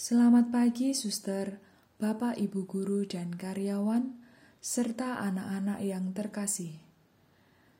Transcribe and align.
Selamat 0.00 0.48
pagi, 0.48 0.96
suster, 0.96 1.60
bapak, 2.00 2.40
ibu 2.40 2.64
guru, 2.64 3.04
dan 3.04 3.36
karyawan, 3.36 4.16
serta 4.56 5.20
anak-anak 5.20 5.84
yang 5.84 6.16
terkasih. 6.16 6.72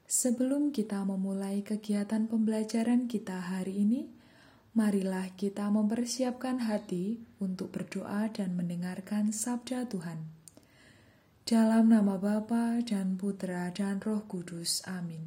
Sebelum 0.05 0.69
kita 0.69 1.01
memulai 1.09 1.65
kegiatan 1.65 2.29
pembelajaran 2.29 3.09
kita 3.09 3.41
hari 3.41 3.89
ini, 3.89 4.13
marilah 4.77 5.33
kita 5.33 5.73
mempersiapkan 5.73 6.69
hati 6.69 7.25
untuk 7.41 7.73
berdoa 7.73 8.29
dan 8.29 8.53
mendengarkan 8.53 9.33
sabda 9.33 9.89
Tuhan. 9.89 10.21
Dalam 11.49 11.89
nama 11.89 12.21
Bapa 12.21 12.85
dan 12.85 13.17
Putra 13.17 13.73
dan 13.73 13.97
Roh 13.97 14.29
Kudus. 14.29 14.85
Amin. 14.85 15.25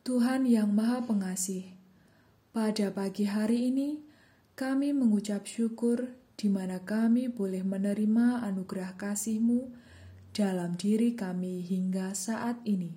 Tuhan 0.00 0.48
yang 0.48 0.72
Maha 0.72 1.04
Pengasih, 1.04 1.76
pada 2.56 2.88
pagi 2.88 3.28
hari 3.28 3.68
ini 3.68 4.07
kami 4.58 4.90
mengucap 4.90 5.46
syukur 5.46 6.18
di 6.34 6.50
mana 6.50 6.82
kami 6.82 7.30
boleh 7.30 7.62
menerima 7.62 8.42
anugerah 8.42 8.98
kasih-Mu 8.98 9.70
dalam 10.34 10.74
diri 10.74 11.14
kami 11.14 11.62
hingga 11.62 12.10
saat 12.10 12.58
ini. 12.66 12.90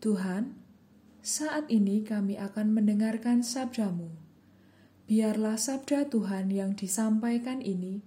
Tuhan, 0.00 0.56
saat 1.20 1.68
ini 1.68 2.00
kami 2.00 2.40
akan 2.40 2.72
mendengarkan 2.72 3.44
sabdamu. 3.44 4.08
Biarlah 5.04 5.60
sabda 5.60 6.08
Tuhan 6.08 6.48
yang 6.48 6.72
disampaikan 6.80 7.60
ini 7.60 8.00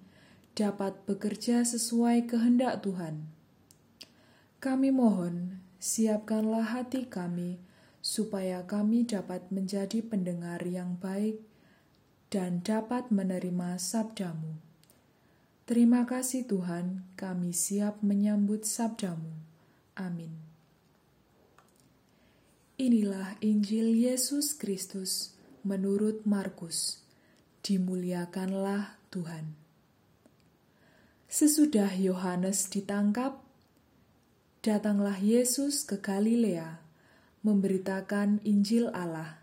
dapat 0.58 1.06
bekerja 1.06 1.62
sesuai 1.62 2.26
kehendak 2.26 2.82
Tuhan. 2.82 3.30
Kami 4.58 4.90
mohon, 4.90 5.62
siapkanlah 5.78 6.74
hati 6.74 7.06
kami 7.06 7.62
supaya 8.02 8.66
kami 8.66 9.06
dapat 9.06 9.46
menjadi 9.54 10.02
pendengar 10.02 10.66
yang 10.66 10.98
baik 10.98 11.54
dan 12.30 12.62
dapat 12.66 13.10
menerima 13.10 13.78
sabdamu. 13.80 14.58
Terima 15.66 16.06
kasih 16.06 16.46
Tuhan, 16.46 17.02
kami 17.18 17.50
siap 17.50 18.06
menyambut 18.06 18.70
sabdamu. 18.70 19.34
Amin. 19.98 20.36
Inilah 22.76 23.40
Injil 23.40 23.96
Yesus 23.96 24.52
Kristus 24.52 25.32
menurut 25.64 26.28
Markus. 26.28 27.00
Dimuliakanlah 27.64 29.00
Tuhan. 29.10 29.56
Sesudah 31.32 31.90
Yohanes 31.96 32.68
ditangkap, 32.68 33.40
datanglah 34.60 35.16
Yesus 35.18 35.88
ke 35.88 35.98
Galilea 35.98 36.84
memberitakan 37.48 38.44
Injil 38.44 38.92
Allah. 38.92 39.40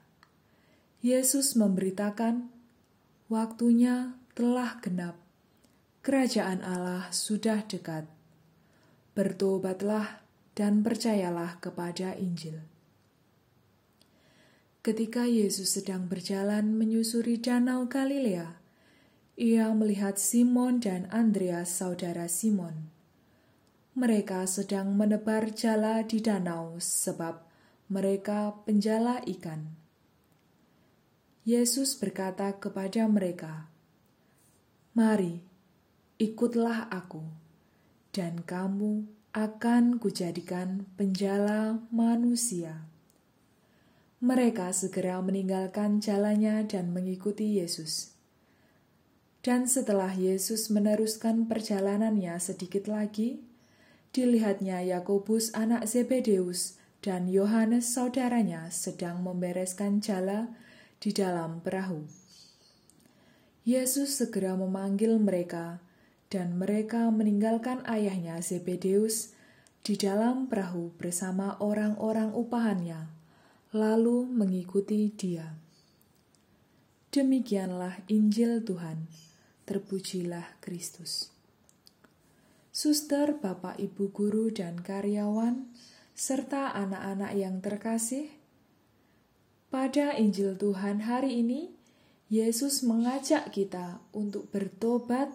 Yesus 1.00 1.56
memberitakan 1.56 2.52
Waktunya 3.33 4.12
telah 4.36 4.77
genap. 4.84 5.16
Kerajaan 6.05 6.61
Allah 6.61 7.08
sudah 7.16 7.64
dekat. 7.64 8.05
Bertobatlah 9.16 10.20
dan 10.52 10.84
percayalah 10.84 11.56
kepada 11.56 12.12
Injil. 12.12 12.60
Ketika 14.84 15.25
Yesus 15.25 15.80
sedang 15.80 16.12
berjalan 16.12 16.77
menyusuri 16.77 17.41
Danau 17.41 17.88
Galilea, 17.88 18.60
ia 19.41 19.72
melihat 19.72 20.20
Simon 20.20 20.84
dan 20.84 21.08
Andreas, 21.08 21.72
saudara 21.72 22.28
Simon. 22.28 22.92
Mereka 23.97 24.44
sedang 24.44 24.92
menebar 24.92 25.56
jala 25.56 26.05
di 26.05 26.20
danau, 26.20 26.77
sebab 26.77 27.41
mereka 27.88 28.60
penjala 28.69 29.25
ikan. 29.25 29.81
Yesus 31.42 31.98
berkata 31.98 32.54
kepada 32.54 33.10
mereka, 33.10 33.66
"Mari, 34.94 35.42
ikutlah 36.22 36.86
Aku, 36.86 37.26
dan 38.14 38.46
kamu 38.46 39.10
akan 39.34 39.98
kujadikan 39.98 40.86
penjala 40.94 41.82
manusia." 41.91 42.86
Mereka 44.22 44.70
segera 44.70 45.19
meninggalkan 45.19 45.98
jalannya 45.98 46.62
dan 46.70 46.94
mengikuti 46.94 47.58
Yesus. 47.58 48.14
Dan 49.42 49.66
setelah 49.66 50.14
Yesus 50.14 50.70
meneruskan 50.70 51.50
perjalanannya 51.50 52.38
sedikit 52.38 52.86
lagi, 52.86 53.42
dilihatnya 54.14 54.78
Yakobus 54.86 55.50
anak 55.58 55.91
Zebedeus 55.91 56.78
dan 57.02 57.26
Yohanes 57.26 57.91
saudaranya 57.91 58.70
sedang 58.70 59.26
membereskan 59.26 59.98
jala 59.98 60.54
di 61.02 61.10
dalam 61.10 61.58
perahu. 61.58 62.06
Yesus 63.66 64.22
segera 64.22 64.54
memanggil 64.54 65.18
mereka, 65.18 65.82
dan 66.30 66.54
mereka 66.54 67.10
meninggalkan 67.10 67.82
ayahnya 67.90 68.38
Zebedeus 68.38 69.34
di 69.82 69.98
dalam 69.98 70.46
perahu 70.46 70.94
bersama 70.94 71.58
orang-orang 71.58 72.30
upahannya, 72.30 73.10
lalu 73.74 74.30
mengikuti 74.30 75.10
dia. 75.10 75.58
Demikianlah 77.10 78.06
Injil 78.06 78.62
Tuhan. 78.62 79.10
Terpujilah 79.62 80.58
Kristus. 80.58 81.28
Suster, 82.72 83.36
Bapak, 83.36 83.76
Ibu 83.76 84.10
guru, 84.10 84.48
dan 84.48 84.80
karyawan, 84.80 85.69
serta 86.16 86.72
anak-anak 86.72 87.32
yang 87.36 87.60
terkasih, 87.60 88.32
pada 89.72 90.12
Injil 90.21 90.60
Tuhan 90.60 91.09
hari 91.09 91.41
ini, 91.41 91.72
Yesus 92.28 92.84
mengajak 92.84 93.56
kita 93.56 94.05
untuk 94.12 94.53
bertobat 94.53 95.33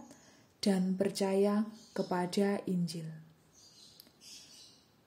dan 0.62 0.94
percaya 0.94 1.66
kepada 1.98 2.62
Injil. 2.70 3.10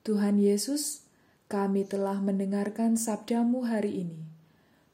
Tuhan 0.02 0.42
Yesus, 0.42 1.06
kami 1.46 1.86
telah 1.86 2.18
mendengarkan 2.18 2.98
sabdamu 2.98 3.70
hari 3.70 4.02
ini. 4.02 4.26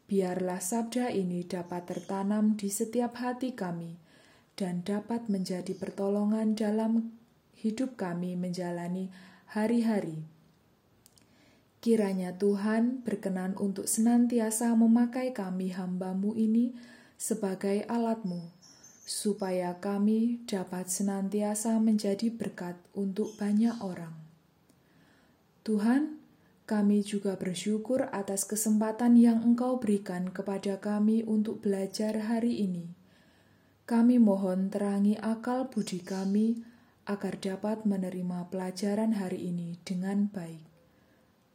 Biarlah 0.04 0.60
sabda 0.60 1.08
ini 1.16 1.40
dapat 1.40 1.88
tertanam 1.88 2.60
di 2.60 2.68
setiap 2.68 3.16
hati 3.16 3.56
kami 3.56 3.96
dan 4.52 4.84
dapat 4.84 5.32
menjadi 5.32 5.72
pertolongan 5.72 6.52
dalam 6.52 7.16
hidup 7.56 7.96
kami 7.96 8.36
menjalani 8.36 9.08
hari-hari 9.56 10.35
Kiranya 11.86 12.34
Tuhan 12.34 13.06
berkenan 13.06 13.54
untuk 13.62 13.86
senantiasa 13.86 14.74
memakai 14.74 15.30
kami 15.30 15.70
hambamu 15.70 16.34
ini 16.34 16.74
sebagai 17.14 17.86
alatmu, 17.86 18.42
supaya 19.06 19.78
kami 19.78 20.42
dapat 20.50 20.90
senantiasa 20.90 21.78
menjadi 21.78 22.34
berkat 22.34 22.74
untuk 22.90 23.38
banyak 23.38 23.78
orang. 23.78 24.10
Tuhan, 25.62 26.18
kami 26.66 27.06
juga 27.06 27.38
bersyukur 27.38 28.10
atas 28.10 28.42
kesempatan 28.42 29.14
yang 29.14 29.46
Engkau 29.46 29.78
berikan 29.78 30.34
kepada 30.34 30.82
kami 30.82 31.22
untuk 31.22 31.62
belajar 31.62 32.18
hari 32.26 32.66
ini. 32.66 32.90
Kami 33.86 34.18
mohon 34.18 34.74
terangi 34.74 35.14
akal 35.22 35.70
budi 35.70 36.02
kami 36.02 36.66
agar 37.06 37.38
dapat 37.38 37.86
menerima 37.86 38.50
pelajaran 38.50 39.14
hari 39.14 39.54
ini 39.54 39.78
dengan 39.86 40.26
baik. 40.26 40.75